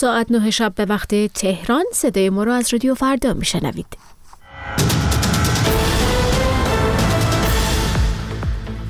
ساعت 0.00 0.30
نه 0.30 0.50
شب 0.50 0.74
به 0.74 0.84
وقت 0.84 1.14
تهران 1.14 1.84
صدای 1.92 2.30
ما 2.30 2.44
را 2.44 2.54
از 2.54 2.72
رادیو 2.72 2.94
فردا 2.94 3.32
میشنوید. 3.32 3.86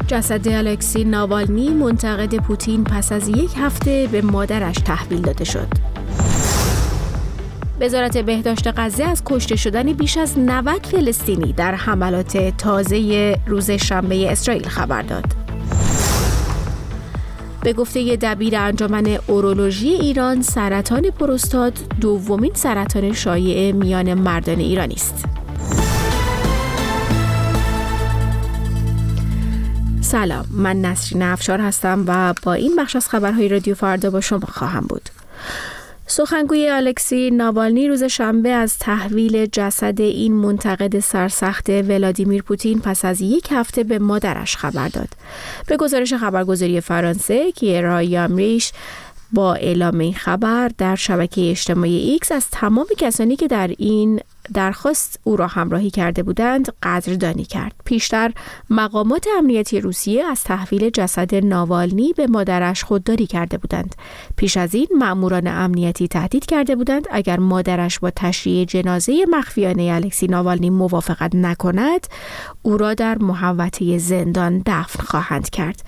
جسد 0.07 0.49
الکسی 0.49 1.05
ناوالنی 1.05 1.69
منتقد 1.69 2.35
پوتین 2.35 2.85
پس 2.85 3.13
از 3.13 3.29
یک 3.29 3.51
هفته 3.57 4.09
به 4.13 4.23
مادرش 4.23 4.75
تحویل 4.77 5.21
داده 5.21 5.45
شد. 5.45 5.69
وزارت 7.81 8.19
بهداشت 8.19 8.67
غزه 8.77 9.05
از 9.05 9.23
کشته 9.27 9.57
شدن 9.57 9.93
بیش 9.93 10.17
از 10.17 10.39
90 10.39 10.87
فلسطینی 10.87 11.53
در 11.53 11.75
حملات 11.75 12.57
تازه 12.57 13.37
روز 13.47 13.71
شنبه 13.71 14.33
اسرائیل 14.33 14.69
خبر 14.69 15.03
داد. 15.03 15.50
به 17.63 17.73
گفته 17.73 18.17
دبیر 18.17 18.57
انجمن 18.57 19.19
اورولوژی 19.27 19.89
ایران 19.89 20.43
سرطان 20.43 21.11
پروستات 21.11 21.73
دومین 22.01 22.53
سرطان 22.55 23.13
شایع 23.13 23.73
میان 23.73 24.15
مردان 24.15 24.59
ایرانی 24.59 24.95
است. 24.95 25.25
سلام 30.01 30.47
من 30.51 30.81
نسرین 30.81 31.23
افشار 31.23 31.61
هستم 31.61 32.05
و 32.07 32.35
با 32.43 32.53
این 32.53 32.77
بخش 32.77 32.97
از 32.97 33.09
خبرهای 33.09 33.49
رادیو 33.49 33.75
فردا 33.75 34.11
با 34.11 34.21
شما 34.21 34.47
خواهم 34.49 34.87
بود. 34.89 35.11
سخنگوی 36.11 36.69
الکسی 36.69 37.31
ناوالنی 37.31 37.89
روز 37.89 38.05
شنبه 38.05 38.49
از 38.49 38.79
تحویل 38.79 39.47
جسد 39.47 40.01
این 40.01 40.33
منتقد 40.33 41.01
سرسخت 41.01 41.71
ولادیمیر 41.71 42.43
پوتین 42.43 42.81
پس 42.81 43.05
از 43.05 43.21
یک 43.21 43.49
هفته 43.51 43.85
به 43.85 43.99
مادرش 43.99 44.57
خبر 44.57 44.89
داد. 44.89 45.09
به 45.67 45.77
گزارش 45.77 46.15
خبرگزاری 46.15 46.81
فرانسه 46.81 47.53
کیرا 47.53 47.81
یارمیش 47.81 48.73
با 49.33 49.55
اعلام 49.55 49.99
این 49.99 50.15
خبر 50.15 50.71
در 50.79 50.97
شبکه 50.97 51.51
اجتماعی 51.51 51.99
ایکس 51.99 52.33
از 52.33 52.49
تمام 52.51 52.87
کسانی 52.99 53.37
که 53.37 53.49
در 53.49 53.71
این 53.79 54.21
درخواست 54.55 55.21
او 55.25 55.37
را 55.37 55.47
همراهی 55.47 55.91
کرده 55.91 56.23
بودند 56.23 56.69
قدردانی 56.83 57.45
کرد. 57.45 57.73
پیشتر 57.85 58.33
مقامات 58.71 59.27
امنیتی 59.39 59.81
روسیه 59.81 60.25
از 60.25 60.45
تحویل 60.45 60.91
جسد 60.91 61.35
ناوالنی 61.35 62.13
به 62.13 62.27
مادرش 62.27 62.85
خودداری 62.85 63.27
کرده 63.27 63.59
بودند. 63.59 63.95
پیش 64.37 64.57
از 64.57 64.75
این 64.75 64.89
مأموران 64.99 65.47
امنیتی 65.47 66.09
تهدید 66.09 66.47
کرده 66.47 66.77
بودند 66.77 67.07
اگر 67.11 67.39
مادرش 67.39 67.99
با 67.99 68.11
تشییع 68.17 68.65
جنازه 68.65 69.25
مخفیانه 69.31 69.83
الکسی 69.95 70.27
ناوالنی 70.27 70.71
موافقت 70.71 71.35
نکند، 71.35 72.07
او 72.63 72.77
را 72.77 72.95
در 72.95 73.19
محوطه 73.19 73.99
زندان 73.99 74.63
دفن 74.67 75.03
خواهند 75.03 75.51
کرد. 75.51 75.83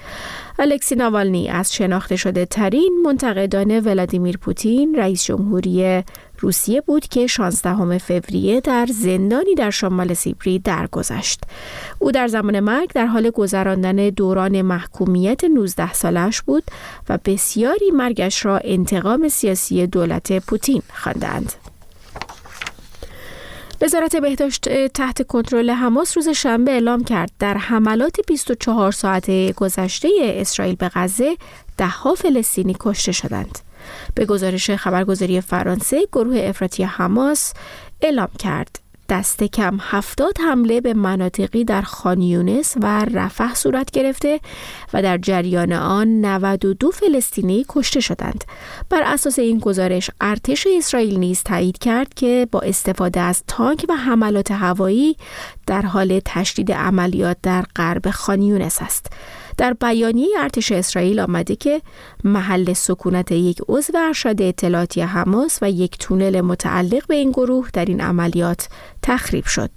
الکسی 0.58 0.94
ناوالنی 0.94 1.48
از 1.48 1.74
شناخته 1.74 2.16
شده 2.16 2.46
ترین 2.46 3.02
منتقدان 3.04 3.80
ولادیمیر 3.80 4.36
پوتین 4.36 4.94
رئیس 4.94 5.24
جمهوری 5.24 6.02
روسیه 6.42 6.80
بود 6.80 7.06
که 7.06 7.26
16 7.26 7.98
فوریه 7.98 8.60
در 8.60 8.86
زندانی 8.86 9.54
در 9.54 9.70
شمال 9.70 10.14
سیبری 10.14 10.58
درگذشت. 10.58 11.40
او 11.98 12.12
در 12.12 12.28
زمان 12.28 12.60
مرگ 12.60 12.92
در 12.92 13.06
حال 13.06 13.30
گذراندن 13.30 14.08
دوران 14.08 14.62
محکومیت 14.62 15.44
19 15.44 15.92
سالش 15.92 16.42
بود 16.42 16.64
و 17.08 17.18
بسیاری 17.24 17.90
مرگش 17.90 18.44
را 18.44 18.60
انتقام 18.64 19.28
سیاسی 19.28 19.86
دولت 19.86 20.46
پوتین 20.46 20.82
خواندند. 20.94 21.52
وزارت 23.80 24.16
بهداشت 24.16 24.86
تحت 24.86 25.26
کنترل 25.26 25.70
حماس 25.70 26.16
روز 26.16 26.28
شنبه 26.28 26.70
اعلام 26.70 27.04
کرد 27.04 27.30
در 27.38 27.58
حملات 27.58 28.16
24 28.26 28.92
ساعته 28.92 29.52
گذشته 29.52 30.08
اسرائیل 30.22 30.74
به 30.74 30.90
غزه 30.94 31.36
دهها 31.78 32.14
فلسطینی 32.14 32.76
کشته 32.80 33.12
شدند. 33.12 33.58
به 34.14 34.26
گزارش 34.26 34.70
خبرگزاری 34.70 35.40
فرانسه 35.40 36.06
گروه 36.12 36.36
افراطی 36.38 36.84
حماس 36.84 37.52
اعلام 38.00 38.28
کرد 38.38 38.82
دست 39.12 39.44
کم 39.44 39.78
هفتاد 39.80 40.38
حمله 40.40 40.80
به 40.80 40.94
مناطقی 40.94 41.64
در 41.64 41.82
خانیونس 41.82 42.74
و 42.80 43.04
رفح 43.04 43.54
صورت 43.54 43.90
گرفته 43.90 44.40
و 44.92 45.02
در 45.02 45.18
جریان 45.18 45.72
آن 45.72 46.24
92 46.24 46.90
فلسطینی 46.90 47.66
کشته 47.68 48.00
شدند. 48.00 48.44
بر 48.90 49.02
اساس 49.02 49.38
این 49.38 49.58
گزارش 49.58 50.10
ارتش 50.20 50.66
اسرائیل 50.76 51.18
نیز 51.18 51.42
تایید 51.42 51.78
کرد 51.78 52.14
که 52.14 52.48
با 52.52 52.60
استفاده 52.60 53.20
از 53.20 53.42
تانک 53.46 53.86
و 53.88 53.96
حملات 53.96 54.50
هوایی 54.50 55.16
در 55.66 55.82
حال 55.82 56.20
تشدید 56.24 56.72
عملیات 56.72 57.36
در 57.42 57.64
غرب 57.76 58.10
خانیونس 58.10 58.82
است. 58.82 59.06
در 59.56 59.72
بیانیه 59.72 60.28
ارتش 60.38 60.72
اسرائیل 60.72 61.20
آمده 61.20 61.56
که 61.56 61.82
محل 62.24 62.72
سکونت 62.72 63.32
یک 63.32 63.60
عضو 63.68 63.92
ارشد 63.96 64.42
اطلاعاتی 64.42 65.00
حماس 65.00 65.58
و 65.62 65.70
یک 65.70 65.98
تونل 65.98 66.40
متعلق 66.40 67.06
به 67.06 67.14
این 67.14 67.30
گروه 67.30 67.68
در 67.72 67.84
این 67.84 68.00
عملیات 68.00 68.68
تخریب 69.02 69.44
شد. 69.44 69.70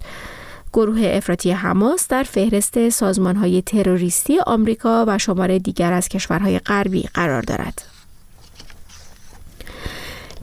گروه 0.72 1.00
افراطی 1.04 1.50
حماس 1.50 2.08
در 2.08 2.22
فهرست 2.22 2.88
سازمانهای 2.88 3.62
تروریستی 3.62 4.38
آمریکا 4.46 5.04
و 5.08 5.18
شمار 5.18 5.58
دیگر 5.58 5.92
از 5.92 6.08
کشورهای 6.08 6.58
غربی 6.58 7.02
قرار 7.14 7.42
دارد. 7.42 7.95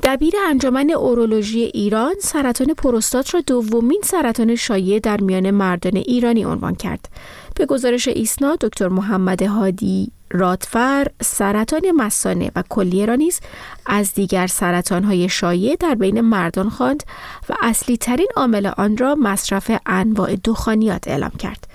دبیر 0.04 0.34
انجمن 0.50 0.92
اورولوژی 0.92 1.60
ایران 1.64 2.16
سرطان 2.20 2.74
پروستات 2.74 3.34
را 3.34 3.42
دومین 3.42 4.02
سرطان 4.04 4.56
شایع 4.56 5.00
در 5.00 5.22
میان 5.22 5.52
مردان 5.52 5.96
ایرانی 5.96 6.44
عنوان 6.44 6.76
کرد. 6.76 7.10
به 7.56 7.66
گزارش 7.66 8.08
ایسنا 8.08 8.56
دکتر 8.62 8.88
محمد 8.88 9.42
هادی 9.42 10.12
رادفر 10.32 11.08
سرطان 11.22 11.92
مسانه 11.92 12.52
و 12.56 12.64
کلیه 12.70 13.06
را 13.06 13.16
نیز 13.16 13.40
از 13.86 14.14
دیگر 14.14 14.48
سرطان 14.48 15.04
های 15.04 15.30
شایع 15.30 15.76
در 15.76 15.96
بین 15.96 16.22
مردان 16.22 16.70
خواند 16.70 17.04
و 17.50 17.54
اصلی 17.62 17.98
ترین 17.98 18.28
عامل 18.36 18.72
آن 18.78 18.98
را 18.98 19.16
مصرف 19.16 19.72
انواع 19.86 20.36
دخانیات 20.36 21.08
اعلام 21.08 21.32
کرد. 21.40 21.68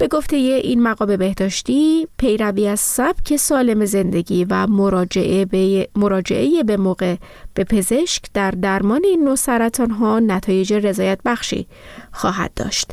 به 0.00 0.08
گفته 0.08 0.36
این 0.36 0.82
مقام 0.82 1.16
بهداشتی 1.16 2.08
پیروی 2.18 2.66
از 2.68 2.80
سبک 2.80 3.36
سالم 3.36 3.84
زندگی 3.84 4.44
و 4.44 4.66
مراجعه 4.66 5.44
به, 5.44 5.88
مراجعه 5.96 6.62
به 6.62 6.76
موقع 6.76 7.16
به 7.54 7.64
پزشک 7.64 8.22
در 8.34 8.50
درمان 8.50 9.04
این 9.04 9.24
نوع 9.24 9.34
سرطان 9.34 9.90
ها 9.90 10.20
نتایج 10.20 10.72
رضایت 10.72 11.18
بخشی 11.24 11.66
خواهد 12.12 12.50
داشت. 12.56 12.90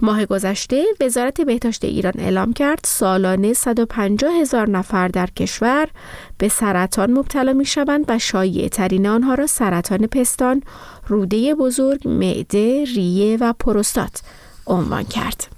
ماه 0.00 0.26
گذشته 0.26 0.84
وزارت 1.00 1.40
بهداشت 1.40 1.84
ایران 1.84 2.14
اعلام 2.18 2.52
کرد 2.52 2.80
سالانه 2.84 3.52
150 3.52 4.32
هزار 4.32 4.70
نفر 4.70 5.08
در 5.08 5.26
کشور 5.26 5.88
به 6.38 6.48
سرطان 6.48 7.12
مبتلا 7.12 7.52
می 7.52 7.64
شوند 7.64 8.04
و 8.08 8.18
شایع 8.18 8.68
ترین 8.68 9.06
آنها 9.06 9.34
را 9.34 9.46
سرطان 9.46 10.06
پستان، 10.06 10.62
روده 11.08 11.54
بزرگ، 11.54 12.08
معده، 12.08 12.84
ریه 12.84 13.36
و 13.40 13.52
پروستات 13.52 14.22
عنوان 14.66 15.04
کرد. 15.04 15.54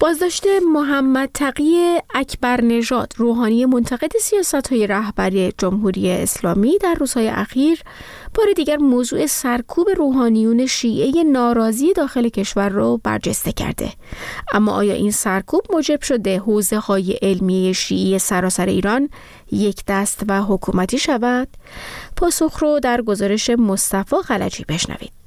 بازداشت 0.00 0.44
محمد 0.72 1.30
تقی 1.34 1.98
اکبر 2.14 2.60
نژاد 2.60 3.12
روحانی 3.16 3.64
منتقد 3.64 4.12
سیاست 4.20 4.68
های 4.68 4.86
رهبری 4.86 5.52
جمهوری 5.58 6.10
اسلامی 6.10 6.78
در 6.78 6.94
روزهای 6.94 7.28
اخیر 7.28 7.82
بار 8.34 8.46
دیگر 8.56 8.76
موضوع 8.76 9.26
سرکوب 9.26 9.88
روحانیون 9.96 10.66
شیعه 10.66 11.24
ناراضی 11.24 11.92
داخل 11.92 12.28
کشور 12.28 12.68
را 12.68 12.96
برجسته 12.96 13.52
کرده. 13.52 13.92
اما 14.52 14.72
آیا 14.72 14.94
این 14.94 15.10
سرکوب 15.10 15.62
موجب 15.70 16.02
شده 16.02 16.38
حوزه 16.38 16.78
های 16.78 17.12
علمی 17.22 17.72
شیعه 17.74 18.18
سراسر 18.18 18.66
ایران 18.66 19.08
یک 19.52 19.82
دست 19.88 20.22
و 20.28 20.42
حکومتی 20.42 20.98
شود؟ 20.98 21.48
پاسخ 22.16 22.62
رو 22.62 22.80
در 22.80 23.02
گزارش 23.02 23.50
مصطفی 23.50 24.16
خلجی 24.24 24.64
بشنوید. 24.68 25.17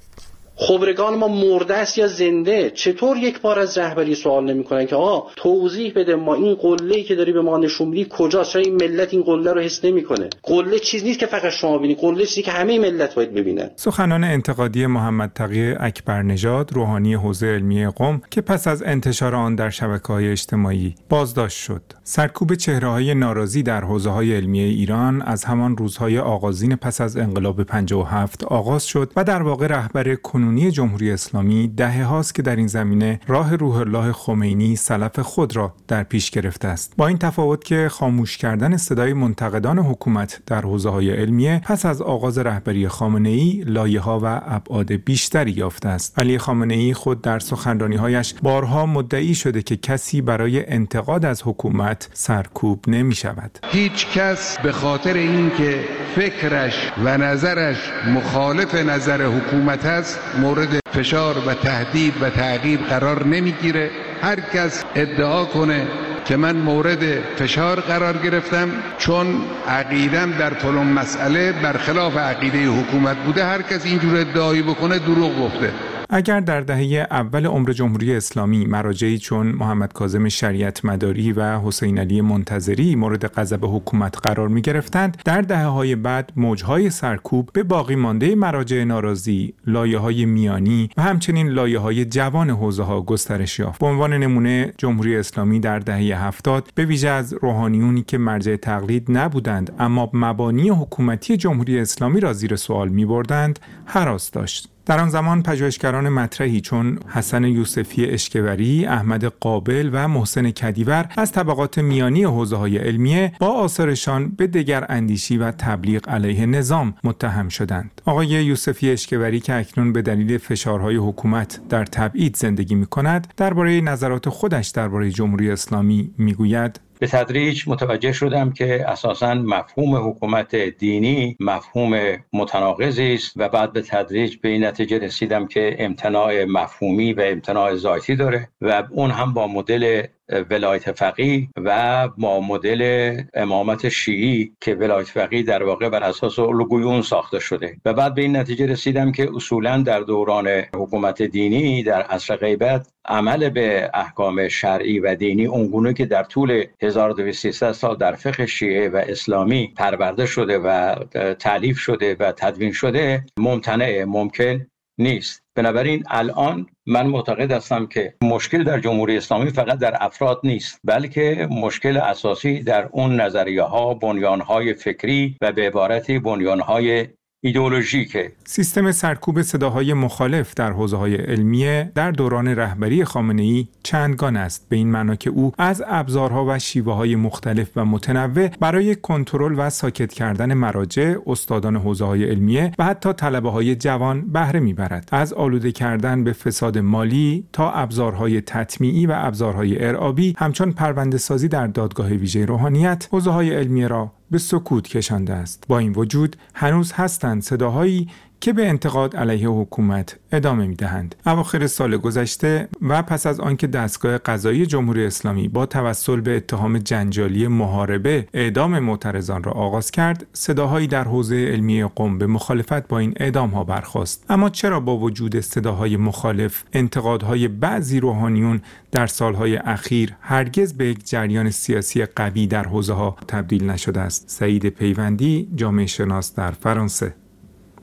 خبرگان 0.67 1.15
ما 1.15 1.27
مرده 1.27 1.73
است 1.73 1.97
یا 1.97 2.07
زنده؟ 2.07 2.69
چطور 2.69 3.17
یک 3.17 3.41
بار 3.41 3.59
از 3.59 3.77
رهبری 3.77 4.15
سوال 4.15 4.53
نمی‌کنن 4.53 4.85
که 4.85 4.95
آقا 4.95 5.27
توضیح 5.35 5.93
بده 5.95 6.15
ما 6.15 6.35
این 6.35 6.55
قله 6.55 7.03
که 7.03 7.15
داری 7.15 7.33
به 7.33 7.41
ما 7.41 7.57
نشون 7.57 7.87
میدی 7.87 8.07
کجاست؟ 8.09 8.51
چرا 8.51 8.61
این 8.61 8.75
ملت 8.75 9.13
این 9.13 9.23
قله 9.23 9.53
رو 9.53 9.61
حس 9.61 9.85
نمی‌کنه؟ 9.85 10.29
قله 10.43 10.79
چیز 10.79 11.03
نیست 11.03 11.19
که 11.19 11.25
فقط 11.25 11.49
شما 11.51 11.77
ببینید 11.77 11.97
قله 11.99 12.25
چیزی 12.25 12.41
که 12.41 12.51
همه 12.51 12.79
ملت 12.79 13.15
باید 13.15 13.33
ببینن. 13.33 13.69
سخنان 13.75 14.23
انتقادی 14.23 14.85
محمد 14.85 15.31
تقی 15.35 15.71
اکبر 15.79 16.21
نژاد 16.21 16.73
روحانی 16.73 17.13
حوزه 17.13 17.47
علمی 17.47 17.87
قم 17.87 18.21
که 18.31 18.41
پس 18.41 18.67
از 18.67 18.83
انتشار 18.83 19.35
آن 19.35 19.55
در 19.55 19.69
شبکه 19.69 20.07
های 20.07 20.31
اجتماعی 20.31 20.95
بازداشت 21.09 21.57
شد. 21.57 21.81
سرکوب 22.03 22.55
چهره 22.55 22.87
های 22.87 23.13
ناراضی 23.13 23.63
در 23.63 23.81
حوزه 23.81 24.09
های 24.09 24.35
علمیه 24.35 24.59
ایران 24.59 25.21
از 25.21 25.45
همان 25.45 25.77
روزهای 25.77 26.19
آغازین 26.19 26.75
پس 26.75 27.01
از 27.01 27.17
انقلاب 27.17 27.63
57 27.63 28.43
آغاز 28.43 28.85
شد 28.85 29.11
و 29.15 29.23
در 29.23 29.41
واقع 29.41 29.67
رهبر 29.67 30.15
کنون 30.15 30.50
کنونی 30.51 30.71
جمهوری 30.71 31.11
اسلامی 31.11 31.67
دهه 31.67 32.03
هاست 32.03 32.35
که 32.35 32.41
در 32.41 32.55
این 32.55 32.67
زمینه 32.67 33.19
راه 33.27 33.55
روح 33.55 33.75
الله 33.75 34.11
خمینی 34.11 34.75
سلف 34.75 35.19
خود 35.19 35.55
را 35.55 35.73
در 35.87 36.03
پیش 36.03 36.31
گرفته 36.31 36.67
است. 36.67 36.93
با 36.97 37.07
این 37.07 37.17
تفاوت 37.17 37.63
که 37.63 37.89
خاموش 37.91 38.37
کردن 38.37 38.77
صدای 38.77 39.13
منتقدان 39.13 39.79
حکومت 39.79 40.41
در 40.45 40.61
حوزه 40.61 40.89
های 40.89 41.11
علمیه 41.11 41.61
پس 41.65 41.85
از 41.85 42.01
آغاز 42.01 42.37
رهبری 42.37 42.87
خامنه 42.87 43.29
ای 43.29 43.63
لایه 43.65 43.99
ها 43.99 44.19
و 44.23 44.41
ابعاد 44.45 44.91
بیشتری 44.91 45.51
یافته 45.51 45.89
است. 45.89 46.19
علی 46.19 46.37
خامنه 46.37 46.73
ای 46.73 46.93
خود 46.93 47.21
در 47.21 47.39
سخنرانی 47.39 47.95
هایش 47.95 48.33
بارها 48.41 48.85
مدعی 48.85 49.35
شده 49.35 49.61
که 49.61 49.77
کسی 49.77 50.21
برای 50.21 50.69
انتقاد 50.69 51.25
از 51.25 51.41
حکومت 51.45 52.09
سرکوب 52.13 52.83
نمی 52.87 53.15
شود 53.15 53.59
هیچ 53.71 54.07
کس 54.07 54.57
به 54.57 54.71
خاطر 54.71 55.13
اینکه 55.13 55.83
فکرش 56.15 56.91
و 57.03 57.17
نظرش 57.17 57.91
مخالف 58.07 58.75
نظر 58.75 59.25
حکومت 59.25 59.85
است 59.85 60.19
مورد 60.39 60.79
فشار 60.93 61.37
و 61.47 61.53
تهدید 61.53 62.13
و 62.21 62.29
تعقیب 62.29 62.79
قرار 62.79 63.25
نمی‌گیره. 63.25 63.91
هر 64.21 64.39
کس 64.39 64.83
ادعا 64.95 65.45
کنه 65.45 65.87
که 66.25 66.37
من 66.37 66.55
مورد 66.55 67.21
فشار 67.35 67.79
قرار 67.79 68.17
گرفتم 68.17 68.69
چون 68.97 69.41
عقیدم 69.67 70.31
در 70.31 70.49
فلان 70.49 70.87
مسئله 70.87 71.51
برخلاف 71.51 72.17
عقیده 72.17 72.67
حکومت 72.67 73.17
بوده 73.17 73.45
هر 73.45 73.61
کس 73.61 73.85
اینجور 73.85 74.17
ادعایی 74.17 74.61
بکنه 74.61 74.99
دروغ 74.99 75.39
گفته. 75.39 75.71
اگر 76.13 76.39
در 76.39 76.61
دهه 76.61 77.07
اول 77.11 77.45
عمر 77.45 77.71
جمهوری 77.71 78.15
اسلامی 78.15 78.65
مراجعی 78.65 79.17
چون 79.17 79.47
محمد 79.47 79.93
کاظم 79.93 80.29
شریعت 80.29 80.85
مداری 80.85 81.31
و 81.31 81.59
حسین 81.59 81.97
علی 81.99 82.21
منتظری 82.21 82.95
مورد 82.95 83.27
غضب 83.27 83.59
حکومت 83.63 84.17
قرار 84.23 84.47
می 84.47 84.61
گرفتند 84.61 85.21
در 85.25 85.41
دهه 85.41 85.65
های 85.65 85.95
بعد 85.95 86.31
موجهای 86.35 86.89
سرکوب 86.89 87.49
به 87.53 87.63
باقی 87.63 87.95
مانده 87.95 88.35
مراجع 88.35 88.83
ناراضی 88.83 89.53
لایه 89.67 89.97
های 89.97 90.25
میانی 90.25 90.89
و 90.97 91.01
همچنین 91.01 91.47
لایه 91.47 91.79
های 91.79 92.05
جوان 92.05 92.49
حوزه 92.49 92.83
ها 92.83 93.01
گسترش 93.01 93.59
یافت. 93.59 93.79
به 93.79 93.87
عنوان 93.87 94.13
نمونه 94.13 94.73
جمهوری 94.77 95.15
اسلامی 95.15 95.59
در 95.59 95.79
دهه 95.79 96.25
هفتاد 96.25 96.69
به 96.75 96.85
ویژه 96.85 97.09
از 97.09 97.33
روحانیونی 97.33 98.03
که 98.03 98.17
مرجع 98.17 98.55
تقلید 98.55 99.05
نبودند 99.09 99.73
اما 99.79 100.09
مبانی 100.13 100.69
حکومتی 100.69 101.37
جمهوری 101.37 101.79
اسلامی 101.79 102.19
را 102.19 102.33
زیر 102.33 102.55
سوال 102.55 102.89
می 102.89 103.05
بردند 103.05 103.59
حراس 103.85 104.31
داشت. 104.31 104.70
در 104.85 104.99
آن 104.99 105.09
زمان 105.09 105.43
پژوهشگران 105.43 106.09
مطرحی 106.09 106.61
چون 106.61 106.99
حسن 107.07 107.43
یوسفی 107.43 108.05
اشکوری، 108.05 108.85
احمد 108.85 109.25
قابل 109.25 109.89
و 109.93 110.07
محسن 110.07 110.51
کدیور 110.51 111.05
از 111.17 111.31
طبقات 111.31 111.77
میانی 111.77 112.23
حوزه 112.23 112.55
های 112.55 112.77
علمیه 112.77 113.33
با 113.39 113.47
آثارشان 113.47 114.29
به 114.29 114.47
دگر 114.47 114.85
اندیشی 114.89 115.37
و 115.37 115.51
تبلیغ 115.51 116.09
علیه 116.09 116.45
نظام 116.45 116.93
متهم 117.03 117.49
شدند. 117.49 118.01
آقای 118.05 118.27
یوسفی 118.27 118.89
اشکوری 118.89 119.39
که 119.39 119.55
اکنون 119.55 119.93
به 119.93 120.01
دلیل 120.01 120.37
فشارهای 120.37 120.95
حکومت 120.95 121.59
در 121.69 121.85
تبعید 121.85 122.35
زندگی 122.35 122.75
می 122.75 122.85
کند 122.85 123.33
درباره 123.37 123.81
نظرات 123.81 124.29
خودش 124.29 124.67
درباره 124.67 125.11
جمهوری 125.11 125.51
اسلامی 125.51 126.11
می‌گوید 126.17 126.79
به 127.01 127.07
تدریج 127.07 127.63
متوجه 127.67 128.11
شدم 128.11 128.51
که 128.51 128.89
اساسا 128.89 129.33
مفهوم 129.33 130.09
حکومت 130.09 130.55
دینی 130.55 131.37
مفهوم 131.39 132.17
متناقضی 132.33 133.13
است 133.13 133.33
و 133.35 133.49
بعد 133.49 133.73
به 133.73 133.81
تدریج 133.81 134.37
به 134.37 134.49
این 134.49 134.63
نتیجه 134.65 134.97
رسیدم 134.97 135.47
که 135.47 135.75
امتناع 135.79 136.45
مفهومی 136.45 137.13
و 137.13 137.21
امتناع 137.21 137.75
ذاتی 137.75 138.15
داره 138.15 138.49
و 138.61 138.83
اون 138.91 139.11
هم 139.11 139.33
با 139.33 139.47
مدل 139.47 140.03
ولایت 140.49 140.91
فقی 140.91 141.49
و 141.57 142.07
با 142.17 142.39
مدل 142.39 143.21
امامت 143.33 143.89
شیعی 143.89 144.53
که 144.61 144.75
ولایت 144.75 145.07
فقی 145.07 145.43
در 145.43 145.63
واقع 145.63 145.89
بر 145.89 146.03
اساس 146.03 146.39
الگوی 146.39 147.01
ساخته 147.01 147.39
شده. 147.39 147.77
و 147.85 147.93
بعد 147.93 148.15
به 148.15 148.21
این 148.21 148.35
نتیجه 148.35 148.65
رسیدم 148.65 149.11
که 149.11 149.29
اصولا 149.35 149.77
در 149.81 149.99
دوران 149.99 150.47
حکومت 150.47 151.21
دینی 151.21 151.83
در 151.83 152.01
عصر 152.01 152.35
غیبت 152.35 152.87
عمل 153.05 153.49
به 153.49 153.91
احکام 153.93 154.47
شرعی 154.47 154.99
و 154.99 155.15
دینی 155.15 155.45
اونگونه 155.45 155.93
که 155.93 156.05
در 156.05 156.23
طول 156.23 156.65
1200 156.81 157.71
سال 157.71 157.97
در 157.97 158.15
فقه 158.15 158.45
شیعه 158.45 158.89
و 158.89 158.95
اسلامی 158.95 159.73
پرورده 159.77 160.25
شده 160.25 160.59
و 160.59 160.95
تعلیف 161.33 161.77
شده 161.77 162.15
و 162.19 162.31
تدوین 162.31 162.71
شده 162.71 163.25
ممتنع 163.37 164.03
ممکن 164.03 164.67
نیست. 164.97 165.40
بنابراین 165.55 166.03
الان 166.07 166.65
من 166.85 167.07
معتقد 167.07 167.51
هستم 167.51 167.85
که 167.85 168.13
مشکل 168.23 168.63
در 168.63 168.79
جمهوری 168.79 169.17
اسلامی 169.17 169.49
فقط 169.49 169.79
در 169.79 169.97
افراد 170.03 170.41
نیست 170.43 170.79
بلکه 170.83 171.47
مشکل 171.51 171.97
اساسی 171.97 172.63
در 172.63 172.89
اون 172.91 173.21
نظریه 173.21 173.63
ها 173.63 173.93
بنیان 173.93 174.41
فکری 174.73 175.37
و 175.41 175.51
به 175.51 175.67
عبارت 175.67 176.11
بنیان 176.11 176.59
های 176.59 177.07
ایدئولوژیکه 177.43 178.31
سیستم 178.43 178.91
سرکوب 178.91 179.41
صداهای 179.41 179.93
مخالف 179.93 180.53
در 180.53 180.71
حوزه 180.71 180.97
های 180.97 181.15
علمیه 181.15 181.91
در 181.95 182.11
دوران 182.11 182.47
رهبری 182.47 183.05
خامنه 183.05 183.41
ای 183.41 183.67
چندگان 183.83 184.37
است. 184.37 184.65
به 184.69 184.75
این 184.75 184.91
معنا 184.91 185.15
که 185.15 185.29
او 185.29 185.51
از 185.57 185.83
ابزارها 185.87 186.45
و 186.47 186.59
شیوه 186.59 186.93
های 186.93 187.15
مختلف 187.15 187.69
و 187.75 187.85
متنوع 187.85 188.47
برای 188.47 188.95
کنترل 188.95 189.55
و 189.57 189.69
ساکت 189.69 190.13
کردن 190.13 190.53
مراجع 190.53 191.15
استادان 191.27 191.75
حوزه 191.75 192.05
های 192.05 192.25
علمیه 192.25 192.71
و 192.79 192.85
حتی 192.85 193.13
طلبه 193.13 193.49
های 193.49 193.75
جوان 193.75 194.31
بهره 194.31 194.59
می‌برد. 194.59 195.09
از 195.11 195.33
آلوده 195.33 195.71
کردن 195.71 196.23
به 196.23 196.33
فساد 196.33 196.77
مالی 196.77 197.45
تا 197.53 197.71
ابزارهای 197.71 198.41
تطمیعی 198.41 199.05
و 199.05 199.13
ابزارهای 199.15 199.85
ارعابی 199.85 200.35
همچون 200.37 200.71
پرونده 200.71 201.17
سازی 201.17 201.47
در 201.47 201.67
دادگاه 201.67 202.07
ویژه 202.07 202.45
روحانیت 202.45 203.07
حوزه 203.11 203.31
های 203.31 203.55
علمیه 203.55 203.87
را 203.87 204.11
به 204.31 204.37
سکوت 204.37 204.87
کشانده 204.87 205.33
است. 205.33 205.63
با 205.67 205.79
این 205.79 205.93
وجود 205.93 206.35
هنوز 206.53 206.91
هستند 206.91 207.41
صداهایی 207.41 208.09
که 208.41 208.53
به 208.53 208.69
انتقاد 208.69 209.15
علیه 209.15 209.47
حکومت 209.47 210.19
ادامه 210.31 210.67
می 210.67 210.75
دهند. 210.75 211.15
اواخر 211.25 211.67
سال 211.67 211.97
گذشته 211.97 212.69
و 212.81 213.01
پس 213.01 213.25
از 213.27 213.39
آنکه 213.39 213.67
دستگاه 213.67 214.17
قضایی 214.17 214.65
جمهوری 214.65 215.05
اسلامی 215.05 215.47
با 215.47 215.65
توسل 215.65 216.21
به 216.21 216.37
اتهام 216.37 216.77
جنجالی 216.77 217.47
محاربه 217.47 218.27
اعدام 218.33 218.79
معترضان 218.79 219.43
را 219.43 219.51
آغاز 219.51 219.91
کرد، 219.91 220.25
صداهایی 220.33 220.87
در 220.87 221.03
حوزه 221.03 221.35
علمی 221.35 221.83
قم 221.83 222.17
به 222.17 222.27
مخالفت 222.27 222.87
با 222.87 222.99
این 222.99 223.13
اعدام 223.15 223.49
ها 223.49 223.63
برخواست. 223.63 224.25
اما 224.29 224.49
چرا 224.49 224.79
با 224.79 224.97
وجود 224.97 225.39
صداهای 225.39 225.97
مخالف، 225.97 226.63
انتقادهای 226.73 227.47
بعضی 227.47 227.99
روحانیون 227.99 228.61
در 228.91 229.07
سالهای 229.07 229.55
اخیر 229.55 230.15
هرگز 230.21 230.73
به 230.73 230.85
یک 230.85 231.09
جریان 231.09 231.49
سیاسی 231.49 232.05
قوی 232.05 232.47
در 232.47 232.63
حوزه 232.63 232.93
ها 232.93 233.17
تبدیل 233.27 233.69
نشده 233.69 233.99
است؟ 233.99 234.29
سعید 234.29 234.69
پیوندی، 234.69 235.49
جامعه 235.55 235.85
شناس 235.85 236.35
در 236.35 236.51
فرانسه 236.51 237.13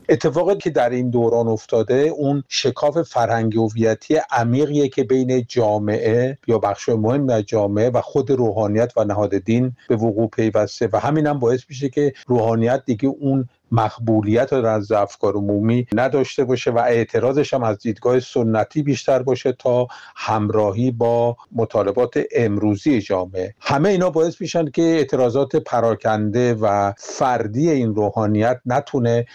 اتفاقی 0.09 0.55
که 0.55 0.69
در 0.69 0.89
این 0.89 1.09
دوران 1.09 1.47
افتاده 1.47 1.93
اون 1.93 2.43
شکاف 2.47 3.01
فرهنگی 3.01 3.57
هویتی 3.57 4.17
عمیقیه 4.31 4.89
که 4.89 5.03
بین 5.03 5.45
جامعه 5.47 6.37
یا 6.47 6.59
بخش 6.59 6.89
مهم 6.89 7.29
از 7.29 7.43
جامعه 7.43 7.89
و 7.89 8.01
خود 8.01 8.31
روحانیت 8.31 8.93
و 8.97 9.03
نهاد 9.03 9.37
دین 9.37 9.75
به 9.89 9.95
وقوع 9.95 10.27
پیوسته. 10.27 10.89
و 10.93 10.99
همین 10.99 11.27
هم 11.27 11.39
باعث 11.39 11.61
میشه 11.69 11.89
که 11.89 12.13
روحانیت 12.27 12.83
دیگه 12.85 13.09
اون 13.09 13.49
مقبولیت 13.71 14.53
از 14.53 14.91
افکار 14.91 15.33
عمومی 15.33 15.87
نداشته 15.93 16.43
باشه 16.43 16.71
و 16.71 16.77
اعتراضش 16.77 17.53
هم 17.53 17.63
از 17.63 17.77
دیدگاه 17.79 18.19
سنتی 18.19 18.83
بیشتر 18.83 19.23
باشه 19.23 19.51
تا 19.51 19.87
همراهی 20.15 20.91
با 20.91 21.37
مطالبات 21.51 22.19
امروزی 22.35 23.01
جامعه. 23.01 23.55
همه 23.61 23.89
اینا 23.89 24.09
باعث 24.09 24.41
میشن 24.41 24.69
که 24.71 24.81
اعتراضات 24.81 25.55
پراکنده 25.55 26.53
و 26.53 26.93
فردی 26.97 27.69
این 27.69 27.95
روحانیت 27.95 28.61
نتونه 28.65 29.25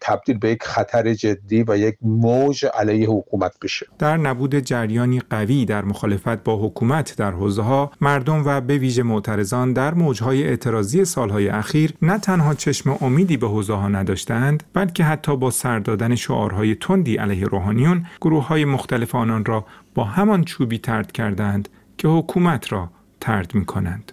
تبدیل 0.00 0.38
به 0.38 0.50
یک 0.50 0.62
خطر 0.62 1.14
جدی 1.14 1.64
و 1.68 1.76
یک 1.76 1.96
موج 2.02 2.66
علیه 2.74 3.08
حکومت 3.08 3.52
بشه. 3.62 3.86
در 3.98 4.16
نبود 4.16 4.54
جریانی 4.54 5.20
قوی 5.30 5.64
در 5.64 5.84
مخالفت 5.84 6.44
با 6.44 6.56
حکومت 6.56 7.16
در 7.16 7.30
حوزه 7.30 7.62
ها 7.62 7.90
مردم 8.00 8.42
و 8.46 8.60
به 8.60 8.78
ویژه 8.78 9.02
معترضان 9.02 9.72
در 9.72 9.94
موجهای 9.94 10.44
اعتراضی 10.44 11.04
سالهای 11.04 11.48
اخیر 11.48 11.94
نه 12.02 12.18
تنها 12.18 12.54
چشم 12.54 12.98
امیدی 13.00 13.36
به 13.36 13.48
حوزه 13.48 13.74
ها 13.82 13.88
نداشتند 13.88 14.62
بلکه 14.72 15.04
حتی 15.04 15.36
با 15.36 15.50
سر 15.50 15.78
دادن 15.78 16.14
شعارهای 16.14 16.74
تندی 16.74 17.16
علیه 17.16 17.46
روحانیون 17.46 18.06
گروه 18.20 18.46
های 18.46 18.64
مختلف 18.64 19.14
آنان 19.14 19.44
را 19.44 19.64
با 19.94 20.04
همان 20.04 20.44
چوبی 20.44 20.78
ترد 20.78 21.12
کردند 21.12 21.68
که 21.98 22.08
حکومت 22.08 22.72
را 22.72 22.90
ترد 23.20 23.54
می 23.54 23.64
کنند. 23.64 24.12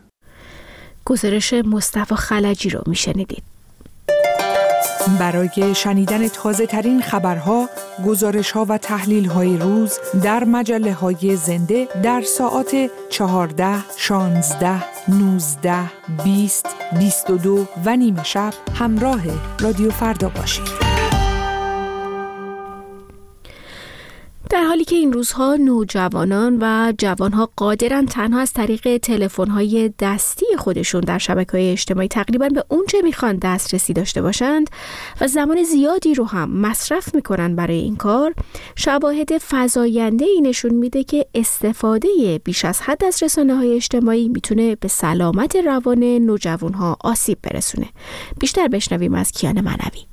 گزارش 1.06 1.54
مصطفی 1.54 2.16
خلجی 2.16 2.70
رو 2.70 2.84
میشنیدید. 2.88 3.44
برای 5.20 5.76
شنیدن 5.76 6.28
تازه 6.28 6.66
ترین 6.66 7.02
خبرها، 7.02 7.70
گزارش 8.06 8.52
ها 8.52 8.66
و 8.70 8.78
تحلیل 8.78 9.26
های 9.26 9.58
روز 9.58 10.00
در 10.24 10.44
مجله 10.44 10.94
های 10.94 11.36
زنده 11.36 11.88
در 12.04 12.22
ساعت 12.22 12.76
14, 13.10 13.76
16, 13.98 14.99
19, 15.10 15.92
20, 16.24 16.66
22 16.92 17.68
و 17.86 17.96
نیمه 17.96 18.24
شب 18.24 18.54
همراه 18.76 19.22
رادیو 19.60 19.92
فردا 19.92 20.30
باشید. 20.30 20.89
در 24.50 24.64
حالی 24.64 24.86
که 24.86 24.96
این 24.96 25.14
روزها 25.14 25.56
نوجوانان 25.56 26.58
و 26.62 26.94
جوانها 26.98 27.50
قادرن 27.56 28.06
تنها 28.06 28.40
از 28.40 28.54
طریق 28.54 28.98
تلفن‌های 28.98 29.94
دستی 30.00 30.46
خودشون 30.58 31.02
در 31.02 31.18
شبکه‌های 31.18 31.72
اجتماعی 31.72 32.08
تقریبا 32.08 32.50
به 32.50 32.64
اونچه 32.68 33.02
می‌خوان 33.02 33.36
دسترسی 33.36 33.94
داشته 33.94 34.22
باشند 34.22 34.70
و 35.22 35.28
زمان 35.28 35.64
زیادی 35.64 36.14
رو 36.14 36.26
هم 36.26 36.50
مصرف 36.52 37.16
می‌کنن 37.16 37.56
برای 37.56 37.80
این 37.80 37.96
کار 37.96 38.34
شواهد 38.76 39.30
فزاینده 39.50 40.26
ای 40.26 40.42
نشون 40.42 40.74
میده 40.74 41.04
که 41.04 41.26
استفاده 41.36 42.42
بیش 42.44 42.66
از 42.66 42.82
حد 42.82 43.04
از 43.04 43.24
رسانه 43.24 43.56
های 43.56 43.76
اجتماعی 43.76 44.30
می‌تونه 44.30 44.76
به 44.76 44.88
سلامت 44.88 45.56
روان 45.56 46.04
نوجوانها 46.04 46.98
آسیب 47.02 47.38
برسونه. 47.44 47.90
بیشتر 48.40 48.68
بشنویم 48.68 49.14
از 49.14 49.32
کیان 49.32 49.62
منوی 49.62 50.09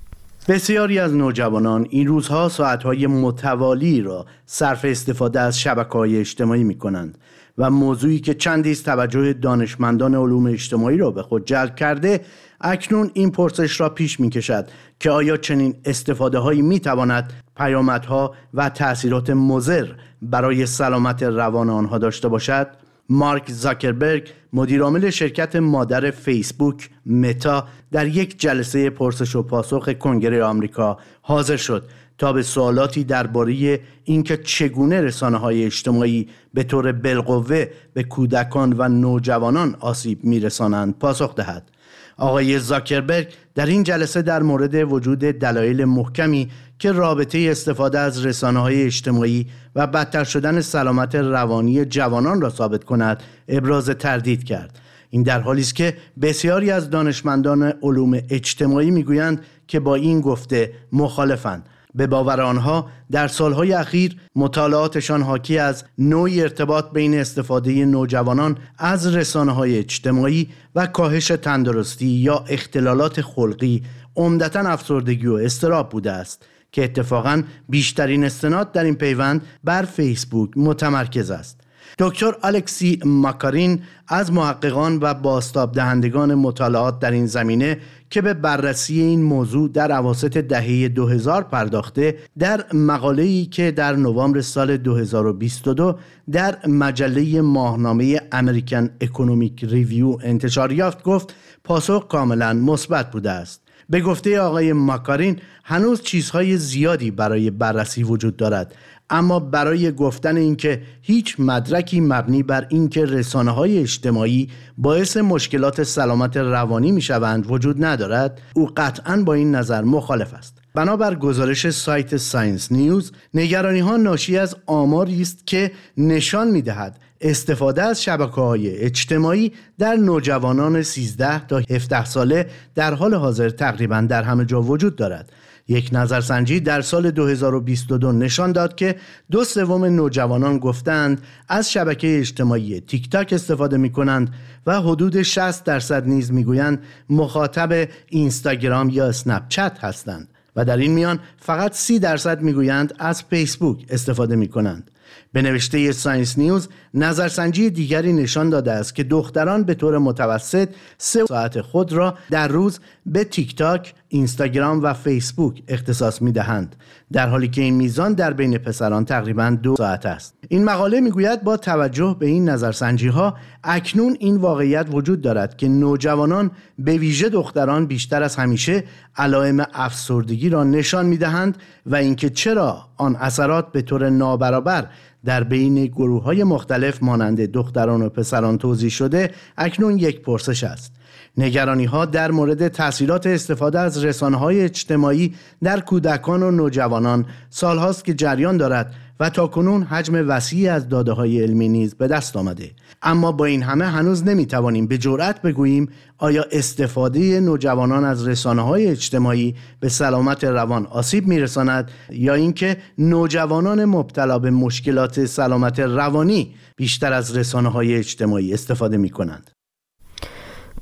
بسیاری 0.49 0.99
از 0.99 1.15
نوجوانان 1.15 1.87
این 1.91 2.07
روزها 2.07 2.49
ساعتهای 2.49 3.07
متوالی 3.07 4.01
را 4.01 4.27
صرف 4.47 4.85
استفاده 4.85 5.41
از 5.41 5.61
شبکه 5.61 5.99
های 5.99 6.19
اجتماعی 6.19 6.65
می 6.65 6.79
کنند 6.79 7.19
و 7.59 7.71
موضوعی 7.71 8.19
که 8.19 8.35
چندی 8.35 8.71
از 8.71 8.83
توجه 8.83 9.33
دانشمندان 9.33 10.15
علوم 10.15 10.47
اجتماعی 10.47 10.97
را 10.97 11.11
به 11.11 11.23
خود 11.23 11.47
جلب 11.47 11.77
کرده 11.77 12.21
اکنون 12.61 13.11
این 13.15 13.31
پرسش 13.31 13.81
را 13.81 13.89
پیش 13.89 14.21
می 14.21 14.31
کشد 14.31 14.69
که 15.01 15.11
آیا 15.11 15.37
چنین 15.37 15.75
استفاده 15.85 16.39
هایی 16.39 16.63
می 16.63 16.81
تواند 16.81 17.33
پیامدها 17.57 18.35
و 18.55 18.69
تأثیرات 18.69 19.31
مضر 19.31 19.87
برای 20.23 20.67
سلامت 20.67 21.23
روان 21.23 21.71
آنها 21.71 21.99
داشته 21.99 22.29
باشد؟ 22.29 22.86
مارک 23.09 23.51
زاکربرگ 23.51 24.29
مدیرعامل 24.53 25.11
شرکت 25.11 25.57
مادر 25.57 26.11
فیسبوک 26.11 26.91
متا 27.07 27.69
در 27.93 28.07
یک 28.07 28.41
جلسه 28.41 28.91
پرسش 28.91 29.37
و 29.37 29.43
پاسخ 29.43 29.89
کنگره 29.93 30.45
آمریکا 30.45 30.99
حاضر 31.23 31.57
شد 31.57 31.89
تا 32.19 32.33
به 32.33 32.43
سوالاتی 32.43 33.05
درباره 33.05 33.81
اینکه 34.05 34.37
چگونه 34.37 35.01
رسانه 35.01 35.37
های 35.37 35.65
اجتماعی 35.65 36.29
به 36.55 36.63
طور 36.63 36.93
بالقوه 36.93 37.67
به 37.95 38.03
کودکان 38.03 38.75
و 38.79 38.89
نوجوانان 38.89 39.77
آسیب 39.81 40.25
میرسانند 40.25 40.99
پاسخ 40.99 41.35
دهد. 41.35 41.71
آقای 42.17 42.59
زاکربرگ 42.59 43.29
در 43.55 43.67
این 43.67 43.83
جلسه 43.83 44.23
در 44.23 44.43
مورد 44.43 44.75
وجود 44.75 45.19
دلایل 45.19 45.85
محکمی 45.85 46.51
که 46.79 46.93
رابطه 46.93 47.49
استفاده 47.51 47.99
از 47.99 48.27
رسانه 48.27 48.61
های 48.61 48.83
اجتماعی 48.83 49.47
و 49.75 49.87
بدتر 49.87 50.25
شدن 50.25 50.61
سلامت 50.61 51.15
روانی 51.15 51.85
جوانان 51.85 52.41
را 52.41 52.51
ثابت 52.51 52.85
کند 52.85 53.23
ابراز 53.49 53.91
تردید 53.91 54.45
کرد. 54.45 54.79
این 55.11 55.23
در 55.23 55.41
حالی 55.41 55.61
است 55.61 55.75
که 55.75 55.97
بسیاری 56.23 56.71
از 56.71 56.91
دانشمندان 56.91 57.63
علوم 57.63 58.21
اجتماعی 58.31 58.91
می‌گویند 58.91 59.45
که 59.69 59.81
با 59.81 59.95
این 59.95 60.21
گفته 60.21 60.73
مخالفند. 60.93 61.69
به 61.97 62.07
باور 62.07 62.41
آنها 62.41 62.89
در 63.11 63.29
سالهای 63.29 63.73
اخیر 63.73 64.17
مطالعاتشان 64.37 65.23
حاکی 65.23 65.59
از 65.59 65.85
نوعی 65.99 66.43
ارتباط 66.43 66.93
بین 66.93 67.19
استفاده 67.19 67.85
نوجوانان 67.85 68.59
از 68.79 69.15
رسانه 69.15 69.53
های 69.53 69.79
اجتماعی 69.79 70.49
و 70.75 70.87
کاهش 70.87 71.27
تندرستی 71.27 72.07
یا 72.07 72.45
اختلالات 72.49 73.21
خلقی 73.21 73.83
عمدتا 74.17 74.61
افسردگی 74.61 75.27
و 75.27 75.35
استراب 75.35 75.89
بوده 75.89 76.13
است 76.13 76.47
که 76.73 76.85
اتفاقا 76.85 77.43
بیشترین 77.69 78.25
استناد 78.25 78.73
در 78.73 78.85
این 78.85 78.95
پیوند 78.95 79.43
بر 79.65 79.83
فیسبوک 79.83 80.51
متمرکز 80.57 81.31
است. 81.31 81.61
دکتر 81.99 82.35
الکسی 82.43 82.99
ماکارین 83.05 83.83
از 84.09 84.33
محققان 84.33 84.99
و 85.03 85.15
باستاب 85.15 85.73
دهندگان 85.73 86.35
مطالعات 86.35 86.99
در 86.99 87.11
این 87.11 87.27
زمینه 87.27 87.79
که 88.11 88.23
به 88.23 88.35
بررسی 88.35 89.01
این 89.01 89.23
موضوع 89.23 89.69
در 89.69 89.93
عواسط 89.93 90.37
دهه 90.37 90.89
2000 90.89 91.43
پرداخته 91.43 92.19
در 92.39 92.65
مقاله‌ای 92.73 93.47
که 93.47 93.71
در 93.71 93.97
نوامبر 93.97 94.41
سال 94.41 94.77
2022 94.77 95.99
در 96.33 96.67
مجله 96.67 97.41
ماهنامه 97.41 98.21
امریکن 98.33 98.91
اکونومیک 99.01 99.65
ریویو 99.65 100.19
انتشار 100.23 100.73
یافت 100.73 101.03
گفت 101.03 101.35
پاسخ 101.65 102.09
کاملا 102.09 102.53
مثبت 102.53 103.11
بوده 103.11 103.31
است. 103.31 103.63
به 103.91 104.01
گفته 104.01 104.41
آقای 104.41 104.73
ماکارین 104.73 105.39
هنوز 105.65 106.03
چیزهای 106.03 106.57
زیادی 106.57 107.11
برای 107.11 107.51
بررسی 107.51 108.03
وجود 108.03 108.37
دارد. 108.37 108.75
اما 109.11 109.41
برای 109.41 109.93
گفتن 109.93 110.37
اینکه 110.37 110.83
هیچ 111.03 111.37
مدرکی 111.39 112.01
مبنی 112.01 112.43
بر 112.43 112.67
اینکه 112.69 113.05
رسانه 113.05 113.51
های 113.51 113.79
اجتماعی 113.79 114.49
باعث 114.79 115.17
مشکلات 115.17 115.83
سلامت 115.83 116.37
روانی 116.37 116.93
می 116.93 117.03
شوند 117.03 117.51
وجود 117.51 117.85
ندارد 117.85 118.41
او 118.55 118.71
قطعا 118.77 119.17
با 119.17 119.35
این 119.35 119.55
نظر 119.55 119.83
مخالف 119.83 120.35
است. 120.35 120.59
بنابر 120.75 121.15
گزارش 121.15 121.71
سایت 121.71 122.17
ساینس 122.17 122.73
نیوز 122.73 123.13
نگرانی 123.35 123.81
ها 123.81 123.97
ناشی 123.97 124.39
از 124.39 124.57
آماری 124.67 125.23
است 125.23 125.47
که 125.47 125.73
نشان 125.97 126.49
می 126.49 126.63
دهد 126.63 126.99
استفاده 127.21 127.83
از 127.83 128.03
شبکه 128.03 128.41
های 128.41 128.77
اجتماعی 128.79 129.53
در 129.79 129.95
نوجوانان 129.95 130.83
13 130.83 131.47
تا 131.47 131.63
17 131.71 132.05
ساله 132.05 132.47
در 132.75 132.95
حال 132.95 133.15
حاضر 133.15 133.51
تقریبا 133.51 134.01
در 134.01 134.23
همه 134.23 134.45
جا 134.45 134.63
وجود 134.63 134.97
دارد. 134.97 135.33
یک 135.69 135.91
نظرسنجی 135.93 136.61
در 136.61 136.81
سال 136.81 137.11
2022 137.11 138.13
نشان 138.13 138.53
داد 138.53 138.75
که 138.75 138.97
دو 139.31 139.45
سوم 139.45 139.85
نوجوانان 139.85 140.59
گفتند 140.59 141.21
از 141.49 141.73
شبکه 141.73 142.19
اجتماعی 142.19 142.81
تیک 142.81 143.11
تاک 143.11 143.33
استفاده 143.33 143.77
می 143.77 143.91
کنند 143.91 144.35
و 144.67 144.81
حدود 144.81 145.23
60 145.23 145.65
درصد 145.65 146.07
نیز 146.07 146.33
می‌گویند 146.33 146.83
مخاطب 147.11 147.89
اینستاگرام 148.09 148.91
یا 148.91 149.07
اسنپ 149.07 149.49
چت 149.49 149.79
هستند 149.81 150.29
و 150.57 150.65
در 150.65 150.77
این 150.77 150.93
میان 150.93 151.19
فقط 151.39 151.73
30 151.73 151.99
درصد 151.99 152.41
می‌گویند 152.41 152.95
از 152.99 153.23
فیسبوک 153.23 153.87
استفاده 153.91 154.37
می 154.37 154.49
کنند. 154.49 154.91
به 155.37 155.43
نوشته 155.43 155.93
ساینس 155.93 156.39
نیوز 156.39 156.69
نظرسنجی 156.95 157.71
دیگری 157.71 158.13
نشان 158.13 158.51
داده 158.51 158.73
است 158.73 158.95
که 158.95 159.05
دختران 159.05 159.63
به 159.63 159.75
طور 159.75 159.99
متوسط 159.99 160.69
سه 160.99 161.25
ساعت 161.25 161.61
خود 161.61 161.93
را 161.93 162.15
در 162.31 162.49
روز 162.49 162.81
به 163.07 163.25
تیک 163.25 163.57
تاک، 163.57 163.95
اینستاگرام 164.09 164.83
و 164.83 164.93
فیسبوک 164.95 165.63
اختصاص 165.69 166.23
می 166.23 166.33
دهند 166.33 166.77
در 167.13 167.29
حالی 167.29 167.49
که 167.49 167.63
این 167.63 167.75
میزان 167.75 168.13
در 168.13 168.33
بین 168.33 168.59
پسران 168.59 169.05
تقریبا 169.05 169.59
دو 169.63 169.77
ساعت 169.77 170.07
است. 170.07 170.35
این 170.49 170.65
مقاله 170.65 171.01
می‌گوید 171.01 171.43
با 171.43 171.57
توجه 171.57 172.17
به 172.19 172.27
این 172.27 172.49
نظرسنجی 172.49 173.09
ها 173.09 173.37
اکنون 173.65 174.17
این 174.21 174.37
واقعیت 174.37 174.87
وجود 174.91 175.21
دارد 175.21 175.57
که 175.57 175.69
نوجوانان 175.69 176.51
به 176.79 176.97
ویژه 176.97 177.29
دختران 177.29 177.87
بیشتر 177.87 178.23
از 178.23 178.37
همیشه 178.37 178.85
علائم 179.17 179.67
افسردگی 179.75 180.49
را 180.49 180.65
نشان 180.65 181.07
می 181.07 181.17
دهند 181.17 181.59
و 181.87 181.97
اینکه 181.97 182.31
چرا 182.31 182.89
آن 182.97 183.17
اثرات 183.17 183.73
به 183.73 183.83
طور 183.83 184.11
نابرابر 184.11 184.89
در 185.27 185.45
بین 185.45 185.87
گروه 185.87 186.23
های 186.23 186.45
مختلف 186.45 187.03
مانند 187.03 187.41
دختران 187.41 188.03
و 188.03 188.09
پسران 188.09 188.59
توضیح 188.59 188.91
شده 188.91 189.31
اکنون 189.59 189.99
یک 189.99 190.21
پرسش 190.21 190.65
است. 190.65 190.93
نگرانی 191.37 191.85
ها 191.85 192.05
در 192.05 192.31
مورد 192.31 192.69
تاثیرات 192.69 193.27
استفاده 193.27 193.79
از 193.81 194.05
رسانه 194.05 194.37
های 194.37 194.61
اجتماعی 194.61 195.35
در 195.63 195.81
کودکان 195.81 196.43
و 196.43 196.51
نوجوانان 196.51 197.27
سالهاست 197.51 198.05
که 198.05 198.15
جریان 198.15 198.57
دارد 198.57 198.95
و 199.21 199.31
تا 199.31 199.47
کنون 199.47 199.83
حجم 199.83 200.29
وسیعی 200.29 200.69
از 200.69 200.89
داده 200.89 201.13
های 201.13 201.43
علمی 201.43 201.69
نیز 201.69 201.95
به 201.95 202.07
دست 202.09 202.37
آمده. 202.37 202.71
اما 203.03 203.33
با 203.33 203.45
این 203.45 203.63
همه 203.63 203.85
هنوز 203.85 204.25
نمی 204.25 204.47
توانیم 204.47 204.87
به 204.87 204.99
جرأت 204.99 205.43
بگوییم 205.43 205.89
آیا 206.19 206.45
استفاده 206.53 207.41
نوجوانان 207.41 208.05
از 208.05 208.29
رسانه 208.29 208.63
های 208.63 208.87
اجتماعی 208.87 209.55
به 209.81 209.89
سلامت 209.89 210.45
روان 210.45 210.87
آسیب 210.87 211.27
می 211.27 211.41
رساند 211.41 211.91
یا 212.11 212.35
اینکه 212.35 212.77
نوجوانان 212.99 213.85
مبتلا 213.85 214.39
به 214.39 214.51
مشکلات 214.51 215.25
سلامت 215.25 215.81
روانی 215.81 216.55
بیشتر 216.77 217.13
از 217.13 217.37
رسانه 217.37 217.69
های 217.69 217.95
اجتماعی 217.95 218.55
استفاده 218.55 218.97
می 218.97 219.11
کنند 219.11 219.56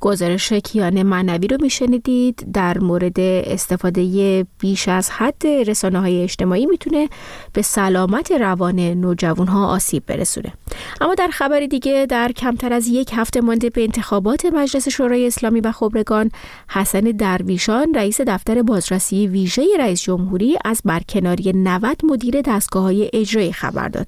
گزارش 0.04 0.52
کیان 0.52 1.02
معنوی 1.02 1.48
رو 1.48 1.56
میشنیدید. 1.60 2.46
در 2.52 2.78
مورد 2.78 3.20
استفاده 3.20 4.46
بیش 4.58 4.88
از 4.88 5.10
حد 5.10 5.46
رسانه 5.46 6.00
های 6.00 6.22
اجتماعی 6.22 6.66
می‌تونه 6.66 7.08
به 7.52 7.62
سلامت 7.62 8.32
روان 8.32 8.80
نوجوان 8.80 9.46
ها 9.46 9.66
آسیب 9.66 10.02
برسونه. 10.06 10.52
اما 11.00 11.14
در 11.14 11.28
خبر 11.28 11.60
دیگه 11.60 12.06
در 12.08 12.32
کمتر 12.32 12.72
از 12.72 12.88
یک 12.88 13.10
هفته 13.14 13.40
مانده 13.40 13.70
به 13.70 13.82
انتخابات 13.82 14.46
مجلس 14.46 14.88
شورای 14.88 15.26
اسلامی 15.26 15.60
و 15.60 15.72
خبرگان 15.72 16.30
حسن 16.68 17.00
درویشان 17.00 17.94
رئیس 17.94 18.20
دفتر 18.20 18.62
بازرسی 18.62 19.26
ویژه 19.26 19.62
رئیس 19.78 20.02
جمهوری 20.02 20.56
از 20.64 20.80
برکناری 20.84 21.52
90 21.52 22.04
مدیر 22.04 22.40
دستگاه 22.40 22.82
های 22.82 23.10
اجرایی 23.12 23.52
خبر 23.52 23.88
داد. 23.88 24.06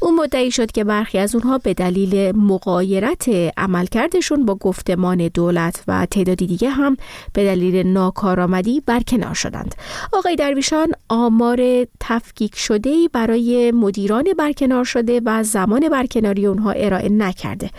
او 0.00 0.16
مدعی 0.16 0.50
شد 0.50 0.72
که 0.72 0.84
برخی 0.84 1.18
از 1.18 1.34
اونها 1.34 1.58
به 1.58 1.74
دلیل 1.74 2.36
مقایرت 2.36 3.28
عملکردشون 3.56 4.44
با 4.44 4.54
گفتمان 4.54 5.28
دولت 5.34 5.84
و 5.88 6.06
تعدادی 6.10 6.46
دیگه 6.46 6.70
هم 6.70 6.96
به 7.32 7.44
دلیل 7.44 7.86
ناکارآمدی 7.86 8.82
برکنار 8.86 9.34
شدند. 9.34 9.74
آقای 10.12 10.36
درویشان 10.36 10.92
آمار 11.08 11.86
تفکیک 12.00 12.56
شده 12.56 13.08
برای 13.12 13.72
مدیران 13.72 14.24
برکنار 14.38 14.84
شده 14.84 15.20
و 15.24 15.42
زمان 15.42 15.88
برکناری 16.16 16.46
اونها 16.46 16.70
ارائه 16.70 17.08
نکرده. 17.08 17.70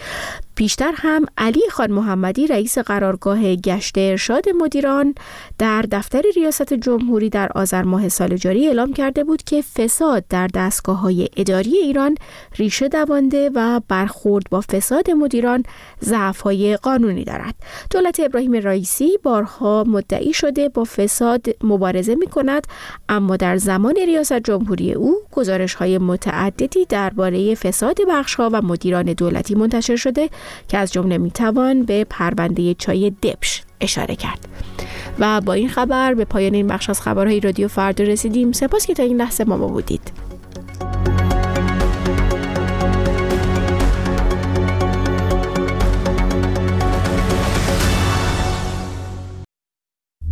پیشتر 0.58 0.92
هم 0.96 1.26
علی 1.38 1.62
خان 1.72 1.92
محمدی 1.92 2.48
رئیس 2.48 2.78
قرارگاه 2.78 3.56
گشت 3.56 3.98
ارشاد 3.98 4.50
مدیران 4.50 5.16
در 5.58 5.82
دفتر 5.82 6.22
ریاست 6.36 6.74
جمهوری 6.74 7.30
در 7.30 7.52
آذر 7.56 7.84
ماه 7.84 8.10
سال 8.10 8.38
جاری 8.38 8.68
اعلام 8.68 8.94
کرده 8.94 9.24
بود 9.24 9.44
که 9.44 9.62
فساد 9.62 10.24
در 10.30 10.48
دستگاه 10.48 11.00
های 11.00 11.30
اداری 11.38 11.78
ایران 11.78 12.16
ریشه 12.56 12.88
دوانده 12.88 13.52
و 13.56 13.82
برخورد 13.88 14.46
با 14.50 14.62
فساد 14.62 15.12
مدیران 15.12 15.64
ضعف 16.04 16.42
های 16.42 16.78
قانونی 16.78 17.24
دارد. 17.24 17.56
دولت 17.92 18.20
ابراهیم 18.20 18.54
رئیسی 18.54 19.18
بارها 19.24 19.84
مدعی 19.88 20.34
شده 20.34 20.70
با 20.70 20.84
فساد 20.84 21.46
مبارزه 21.64 22.16
می 22.16 22.28
کند 22.28 22.68
اما 23.10 23.36
در 23.36 23.58
زمان 23.58 23.96
ریاست 23.96 24.40
جمهوری 24.40 24.94
او 24.94 25.16
گزارش 25.32 25.74
های 25.74 25.98
متعددی 25.98 26.86
درباره 26.86 27.56
فساد 27.56 27.98
بخش 28.10 28.36
ها 28.36 28.50
و 28.54 28.62
مدیران 28.62 29.06
دولتی 29.06 29.56
منتشر 29.56 29.96
شده 29.96 30.30
که 30.68 30.77
از 30.77 30.94
جمله 30.94 31.18
می‌توان 31.18 31.84
به 31.84 32.04
پرونده 32.04 32.74
چای 32.74 33.10
دبش 33.10 33.63
اشاره 33.82 34.16
کرد. 34.16 34.48
و 35.20 35.42
با 35.42 35.54
این 35.54 35.70
خبر 35.70 36.13
به 36.13 36.25
پایان 36.25 36.54
این 36.54 36.68
بخش 36.68 36.89
از 36.89 37.01
خبرهای 37.01 37.39
رادیو 37.39 37.68
فردا 37.68 38.04
رسیدیم. 38.04 38.51
سپاس 38.51 38.86
که 38.86 38.94
تا 38.94 39.04
این 39.04 39.18
لحظه 39.18 39.44
ما, 39.44 39.58
بودید. 39.58 40.26